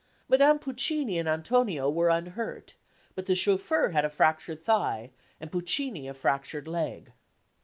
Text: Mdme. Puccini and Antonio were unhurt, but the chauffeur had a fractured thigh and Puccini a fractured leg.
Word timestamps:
Mdme. 0.31 0.59
Puccini 0.59 1.19
and 1.19 1.29
Antonio 1.29 1.87
were 1.87 2.09
unhurt, 2.09 2.73
but 3.13 3.27
the 3.27 3.35
chauffeur 3.35 3.89
had 3.89 4.03
a 4.03 4.09
fractured 4.09 4.59
thigh 4.65 5.11
and 5.39 5.51
Puccini 5.51 6.07
a 6.07 6.15
fractured 6.15 6.67
leg. 6.67 7.13